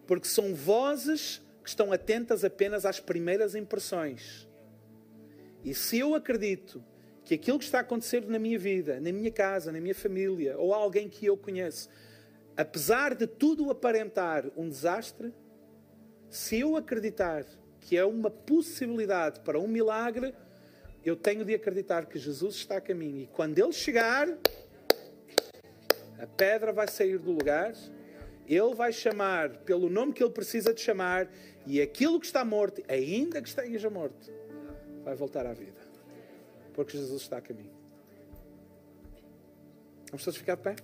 [0.06, 4.48] Porque são vozes que estão atentas apenas às primeiras impressões.
[5.64, 6.80] E se eu acredito
[7.24, 10.56] que aquilo que está a acontecer na minha vida, na minha casa, na minha família,
[10.56, 11.88] ou alguém que eu conheço,
[12.56, 15.34] apesar de tudo aparentar um desastre,
[16.30, 17.44] se eu acreditar
[17.80, 20.32] que é uma possibilidade para um milagre,
[21.04, 23.22] eu tenho de acreditar que Jesus está a caminho.
[23.22, 24.28] E quando ele chegar,
[26.16, 27.74] a pedra vai sair do lugar,
[28.48, 31.28] ele vai chamar pelo nome que ele precisa de chamar,
[31.66, 34.32] e aquilo que está morto, ainda que esteja morto,
[35.02, 35.80] vai voltar à vida.
[36.72, 37.74] Porque Jesus está a caminho.
[40.10, 40.76] Vamos todos ficar de pé?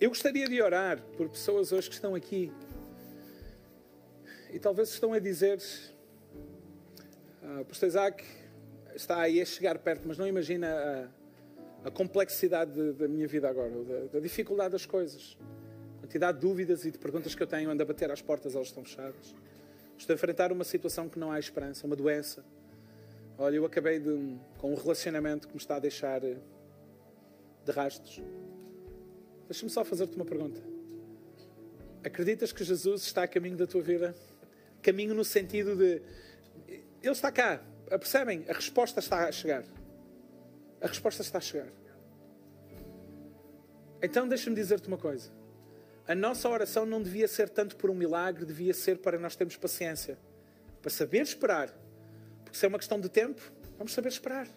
[0.00, 2.52] Eu gostaria de orar por pessoas hoje que estão aqui
[4.52, 5.58] e talvez estão a dizer:
[7.60, 8.24] uh, Pastor Isaac
[8.94, 11.10] está aí a chegar perto, mas não imagina
[11.84, 15.36] a, a complexidade da minha vida agora, da, da, dificuldade das coisas,
[15.98, 18.54] a quantidade de dúvidas e de perguntas que eu tenho, ando a bater às portas,
[18.54, 19.34] elas estão fechadas.
[19.98, 22.44] Estou a enfrentar uma situação que não há esperança, uma doença.
[23.38, 28.22] Olha, eu acabei de, com um relacionamento que me está a deixar de rastros.
[29.48, 30.60] Deixa-me só fazer-te uma pergunta.
[32.02, 34.14] Acreditas que Jesus está a caminho da tua vida?
[34.82, 36.02] Caminho no sentido de.
[37.04, 37.60] Ele está cá.
[37.86, 38.46] Percebem?
[38.48, 39.62] A resposta está a chegar.
[40.80, 41.68] A resposta está a chegar.
[44.02, 45.30] Então deixa-me dizer-te uma coisa.
[46.08, 49.56] A nossa oração não devia ser tanto por um milagre, devia ser para nós termos
[49.56, 50.18] paciência.
[50.80, 51.70] Para saber esperar.
[52.42, 53.40] Porque se é uma questão de tempo,
[53.76, 54.48] vamos saber esperar.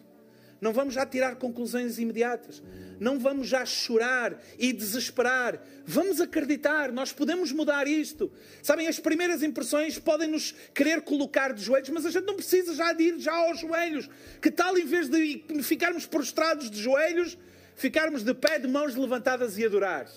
[0.60, 2.63] Não vamos já tirar conclusões imediatas.
[3.00, 5.62] Não vamos já chorar e desesperar.
[5.86, 8.32] Vamos acreditar, nós podemos mudar isto.
[8.63, 12.74] Sabem, as primeiras impressões podem nos querer colocar de joelhos, mas a gente não precisa
[12.74, 14.10] já de ir já aos joelhos.
[14.41, 17.38] Que tal, em vez de ficarmos prostrados de joelhos,
[17.76, 20.08] ficarmos de pé, de mãos levantadas e adorar?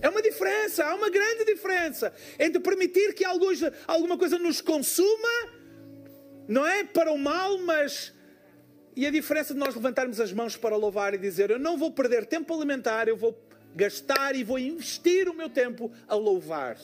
[0.00, 5.52] É uma diferença, há uma grande diferença entre permitir que alguma coisa nos consuma,
[6.46, 6.84] não é?
[6.84, 8.12] Para o mal, mas
[8.96, 11.92] e a diferença de nós levantarmos as mãos para louvar e dizer: Eu não vou
[11.92, 13.38] perder tempo a alimentar, eu vou
[13.74, 16.78] gastar e vou investir o meu tempo a louvar.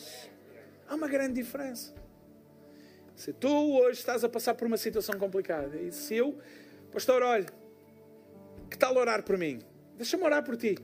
[0.86, 1.94] Há uma grande diferença.
[3.16, 6.38] Se tu hoje estás a passar por uma situação complicada, e se eu,
[6.92, 7.46] pastor, olha,
[8.68, 9.60] que tal orar por mim?
[9.96, 10.76] Deixa-me orar por ti.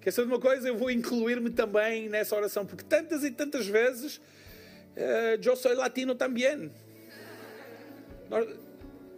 [0.00, 0.68] Quer saber de uma coisa?
[0.68, 6.14] Eu vou incluir-me também nessa oração, porque tantas e tantas vezes uh, eu sou latino
[6.14, 6.70] também.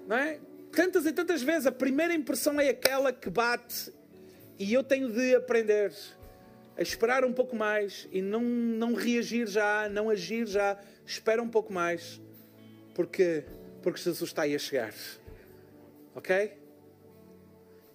[0.06, 0.38] Não é?
[0.78, 3.92] Tantas e tantas vezes a primeira impressão é aquela que bate
[4.56, 5.92] e eu tenho de aprender
[6.76, 10.78] a esperar um pouco mais e não, não reagir já, não agir já.
[11.04, 12.20] Espera um pouco mais,
[12.94, 13.44] porque,
[13.82, 14.94] porque Jesus está aí a chegar.
[16.14, 16.56] Ok?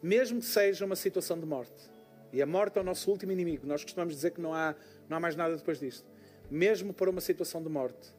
[0.02, 1.89] Mesmo que seja uma situação de morte,
[2.34, 4.76] e a morte é o nosso último inimigo, nós costumamos dizer que não há,
[5.08, 6.06] não há mais nada depois disto.
[6.52, 8.13] Mesmo para uma situação de morte,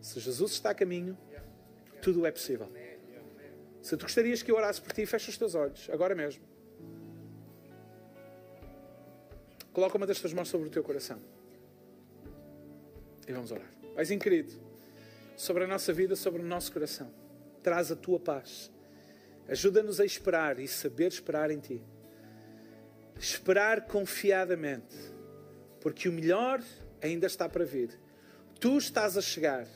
[0.00, 1.16] se Jesus está a caminho,
[2.02, 2.68] tudo é possível.
[3.82, 6.42] Se tu gostarias que eu orasse por ti, fecha os teus olhos, agora mesmo.
[9.72, 11.20] Coloca uma das tuas mãos sobre o teu coração.
[13.26, 13.70] E vamos orar.
[13.94, 14.52] Paizinho querido,
[15.36, 17.10] sobre a nossa vida, sobre o nosso coração,
[17.62, 18.70] traz a tua paz.
[19.48, 21.82] Ajuda-nos a esperar e saber esperar em ti.
[23.18, 24.96] Esperar confiadamente,
[25.80, 26.62] porque o melhor
[27.02, 27.98] ainda está para vir.
[28.58, 29.66] Tu estás a chegar,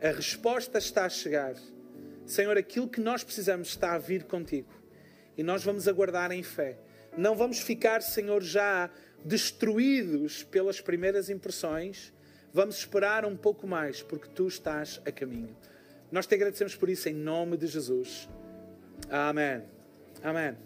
[0.00, 1.54] a resposta está a chegar
[2.26, 4.68] Senhor, aquilo que nós precisamos está a vir contigo.
[5.38, 6.76] E nós vamos aguardar em fé.
[7.16, 8.90] Não vamos ficar, Senhor, já
[9.24, 12.12] destruídos pelas primeiras impressões.
[12.52, 15.56] Vamos esperar um pouco mais, porque tu estás a caminho.
[16.10, 18.28] Nós te agradecemos por isso em nome de Jesus.
[19.08, 19.62] Amém.
[20.22, 20.56] Amém.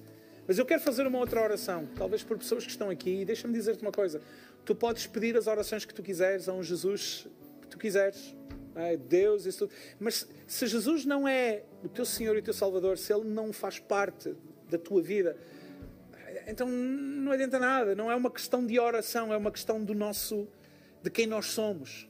[0.46, 3.20] Mas eu quero fazer uma outra oração, talvez por pessoas que estão aqui.
[3.20, 4.20] E deixa-me dizer-te uma coisa:
[4.64, 7.29] tu podes pedir as orações que tu quiseres a um Jesus
[7.61, 8.35] que tu quiseres.
[8.80, 8.96] É?
[8.96, 9.76] Deus, isso tudo.
[9.98, 13.52] Mas se Jesus não é o teu Senhor e o teu Salvador, se Ele não
[13.52, 14.34] faz parte
[14.68, 15.36] da tua vida,
[16.46, 17.94] então não adianta nada.
[17.94, 20.48] Não é uma questão de oração, é uma questão do nosso,
[21.02, 22.08] de quem nós somos.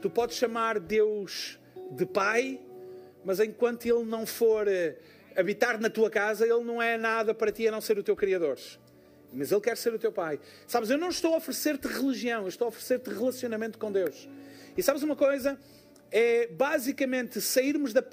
[0.00, 1.58] Tu podes chamar Deus
[1.92, 2.60] de Pai,
[3.24, 4.96] mas enquanto Ele não for eh,
[5.36, 8.16] habitar na tua casa, Ele não é nada para ti a não ser o teu
[8.16, 8.58] Criador.
[9.32, 10.40] Mas Ele quer ser o teu Pai.
[10.66, 14.28] Sabes, eu não estou a oferecer-te religião, eu estou a oferecer-te relacionamento com Deus.
[14.76, 15.58] E sabes uma coisa?
[16.12, 18.04] É basicamente sairmos da,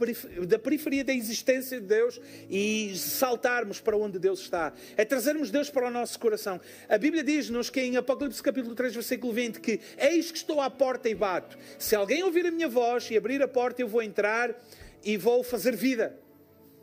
[0.47, 4.73] da periferia da existência de Deus e saltarmos para onde Deus está.
[4.95, 6.61] É trazermos Deus para o nosso coração.
[6.87, 10.69] A Bíblia diz-nos que em Apocalipse capítulo 3, versículo 20, que eis que estou à
[10.69, 11.57] porta e bato.
[11.77, 14.55] Se alguém ouvir a minha voz e abrir a porta, eu vou entrar
[15.03, 16.17] e vou fazer vida.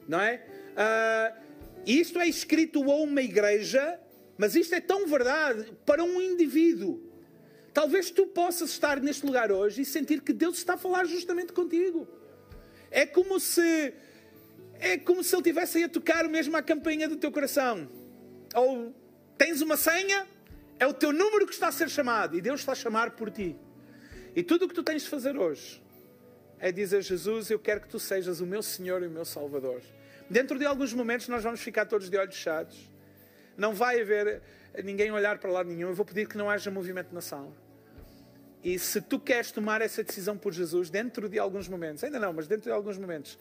[0.07, 0.43] Não é?
[0.77, 1.47] Uh,
[1.87, 3.99] isto é escrito a uma igreja,
[4.37, 7.06] mas isto é tão verdade para um indivíduo.
[7.77, 11.53] Talvez tu possas estar neste lugar hoje e sentir que Deus está a falar justamente
[11.53, 12.09] contigo.
[12.91, 13.93] É como se
[14.81, 17.87] é como se ele tivesse a tocar mesmo a campainha do teu coração.
[18.55, 18.95] Ou
[19.37, 20.27] tens uma senha,
[20.79, 23.31] é o teu número que está a ser chamado e Deus está a chamar por
[23.31, 23.55] ti.
[24.35, 25.83] E tudo o que tu tens de fazer hoje
[26.59, 29.83] é dizer: Jesus, eu quero que tu sejas o meu Senhor e o meu Salvador.
[30.31, 32.91] Dentro de alguns momentos nós vamos ficar todos de olhos fechados.
[33.55, 34.41] Não vai haver
[34.83, 35.91] ninguém olhar para lado nenhum.
[35.91, 37.66] Eu vou pedir que não haja movimento na sala.
[38.67, 42.33] E se tu queres tomar essa decisão por Jesus, dentro de alguns momentos, ainda não,
[42.33, 43.39] mas dentro de alguns momentos,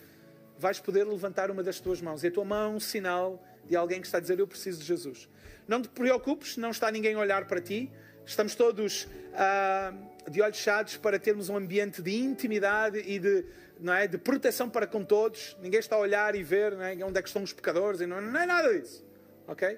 [0.56, 2.24] vais poder levantar uma das tuas mãos.
[2.24, 4.82] E a tua mão é um sinal de alguém que está a dizer: Eu preciso
[4.82, 5.28] de Jesus.
[5.68, 7.92] Não te preocupes, não está ninguém a olhar para ti.
[8.24, 9.96] Estamos todos ah,
[10.30, 13.46] de olhos fechados para termos um ambiente de intimidade e de,
[13.80, 15.58] não é, de proteção para com todos.
[15.60, 18.00] Ninguém está a olhar e ver é, onde é que estão os pecadores.
[18.00, 19.04] E não, não é nada disso.
[19.48, 19.76] Ok?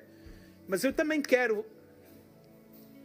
[0.67, 1.65] Mas eu também quero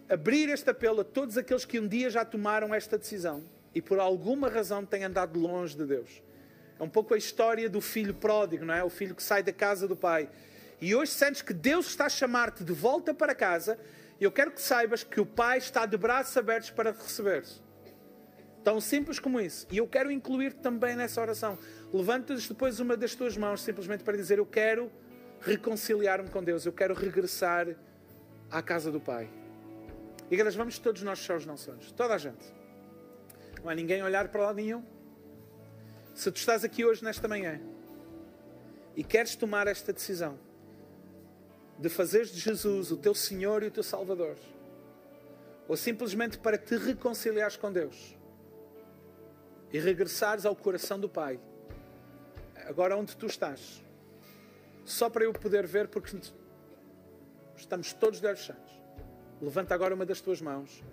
[0.09, 3.43] abrir este apelo a todos aqueles que um dia já tomaram esta decisão
[3.75, 6.23] e por alguma razão têm andado longe de Deus.
[6.79, 8.83] É um pouco a história do filho pródigo, não é?
[8.83, 10.29] O filho que sai da casa do pai.
[10.81, 13.79] E hoje sentes que Deus está a chamar-te de volta para casa
[14.21, 17.45] e eu quero que saibas que o pai está de braços abertos para te receber.
[18.63, 19.67] Tão simples como isso.
[19.71, 21.59] E eu quero incluir-te também nessa oração.
[21.93, 24.91] Levanta-te depois uma das tuas mãos simplesmente para dizer: Eu quero
[25.41, 27.67] reconciliar-me com Deus, eu quero regressar
[28.51, 29.42] à casa do Pai.
[30.33, 31.93] Igreja, vamos todos nós fechar os nossos olhos.
[31.93, 32.43] Toda a gente.
[33.63, 34.83] Não há ninguém a olhar para lá nenhum.
[36.15, 37.61] Se tu estás aqui hoje, nesta manhã,
[38.97, 40.39] e queres tomar esta decisão
[41.79, 44.37] de fazeres de Jesus o teu Senhor e o teu Salvador,
[45.69, 48.17] ou simplesmente para te reconciliares com Deus
[49.71, 51.39] e regressares ao coração do Pai,
[52.67, 53.85] agora onde tu estás,
[54.85, 56.17] só para eu poder ver, porque
[57.55, 58.72] estamos todos de olhos fechados.
[59.43, 60.85] Levanta agora uma das tuas mãos.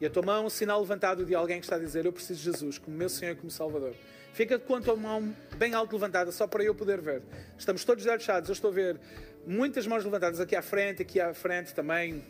[0.00, 2.12] E a tua mão é um sinal levantado de alguém que está a dizer: Eu
[2.12, 3.92] preciso de Jesus como meu Senhor e como Salvador.
[4.32, 7.22] Fica com a tua mão bem alto levantada, só para eu poder ver.
[7.58, 8.48] Estamos todos fechados.
[8.48, 9.00] Eu estou a ver
[9.44, 12.22] muitas mãos levantadas aqui à frente, aqui à frente também.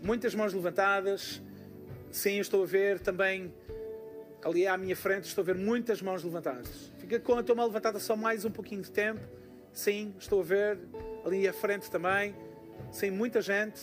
[0.00, 1.42] Muitas mãos levantadas.
[2.12, 3.52] Sim, eu estou a ver também
[4.44, 5.24] ali à minha frente.
[5.24, 6.92] Estou a ver muitas mãos levantadas.
[6.98, 9.20] Fica com a tua mão levantada só mais um pouquinho de tempo.
[9.72, 10.78] Sim, estou a ver
[11.24, 12.32] ali à frente também.
[12.92, 13.80] Sim, muita gente.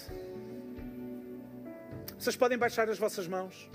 [2.23, 3.69] Vocês podem baixar as vossas mãos.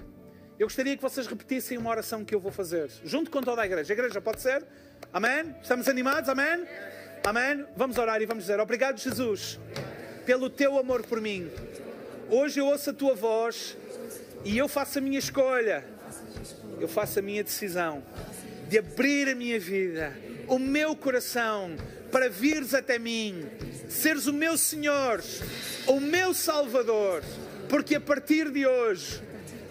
[0.59, 3.67] Eu gostaria que vocês repetissem uma oração que eu vou fazer, junto com toda a
[3.67, 3.93] igreja.
[3.93, 4.65] A igreja pode ser?
[5.13, 5.55] Amém?
[5.61, 6.31] Estamos animados?
[6.31, 6.67] Amém?
[7.27, 7.67] Amém?
[7.77, 9.61] Vamos orar e vamos dizer: Obrigado, Jesus,
[10.25, 11.51] pelo teu amor por mim.
[12.31, 13.77] Hoje eu ouço a tua voz
[14.47, 15.85] e eu faço a minha escolha.
[16.81, 18.03] Eu faço a minha decisão
[18.67, 21.77] de abrir a minha vida, o meu coração,
[22.11, 23.47] para vires até mim,
[23.91, 25.23] seres o meu Senhor,
[25.87, 27.23] o meu Salvador
[27.69, 29.21] porque a partir de hoje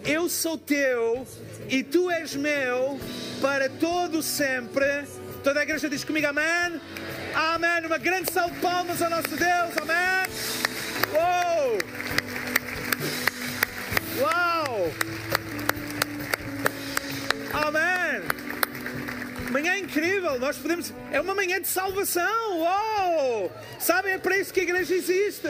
[0.04, 1.26] eu sou teu
[1.68, 2.98] e tu és meu
[3.40, 5.04] para todo sempre.
[5.42, 6.80] Toda a igreja diz comigo amém.
[7.34, 7.86] Amém.
[7.86, 9.76] Uma grande salva de palmas ao nosso Deus.
[9.82, 10.28] Amém.
[11.12, 11.78] Uou!
[14.20, 14.92] Uau!
[17.52, 18.22] Amém.
[19.50, 20.92] Manhã incrível, nós podemos.
[21.10, 22.58] É uma manhã de salvação.
[22.58, 23.52] Uou!
[23.78, 25.48] Sabem, é para isso que a igreja existe.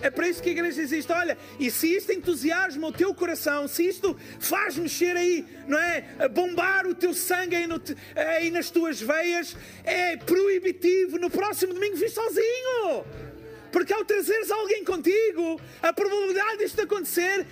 [0.00, 1.10] É para isso que a igreja existe.
[1.12, 6.28] Olha, e se isto entusiasma o teu coração, se isto faz mexer aí, não é?
[6.28, 7.80] Bombar o teu sangue aí, no,
[8.14, 11.18] aí nas tuas veias, é proibitivo.
[11.18, 13.04] No próximo domingo vir sozinho.
[13.72, 17.46] Porque ao trazeres alguém contigo, a probabilidade disto acontecer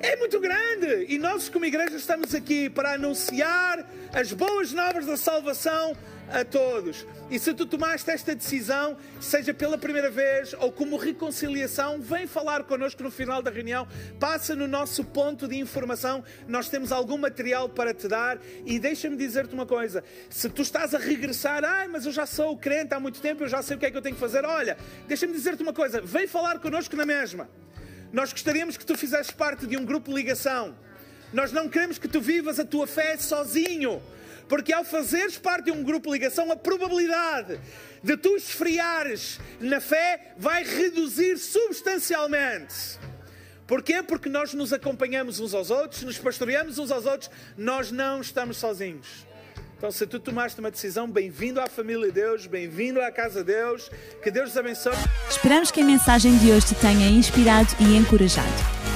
[0.00, 1.06] é muito grande.
[1.08, 5.96] E nós, como igreja, estamos aqui para anunciar as boas novas da salvação
[6.30, 7.06] a todos.
[7.30, 12.64] E se tu tomaste esta decisão, seja pela primeira vez ou como reconciliação, vem falar
[12.64, 13.86] connosco no final da reunião.
[14.18, 16.24] Passa no nosso ponto de informação.
[16.46, 18.38] Nós temos algum material para te dar.
[18.64, 22.56] E deixa-me dizer-te uma coisa: se tu estás a regressar, ai, mas eu já sou
[22.56, 24.44] crente há muito tempo, eu já sei o que é que eu tenho que fazer.
[24.44, 24.76] Olha,
[25.06, 27.48] deixa-me dizer-te uma coisa: vem falar connosco na mesma.
[28.12, 30.74] Nós gostaríamos que tu fizesses parte de um grupo de ligação.
[31.32, 34.00] Nós não queremos que tu vivas a tua fé sozinho.
[34.48, 37.60] Porque ao fazeres parte de um grupo de ligação, a probabilidade
[38.02, 42.98] de tu esfriares na fé vai reduzir substancialmente.
[43.66, 44.02] Porquê?
[44.02, 48.58] Porque nós nos acompanhamos uns aos outros, nos pastoreamos uns aos outros, nós não estamos
[48.58, 49.26] sozinhos.
[49.76, 53.52] Então, se tu tomaste uma decisão, bem-vindo à família de Deus, bem-vindo à casa de
[53.52, 53.90] Deus,
[54.22, 54.94] que Deus te abençoe.
[55.28, 58.95] Esperamos que a mensagem de hoje te tenha inspirado e encorajado.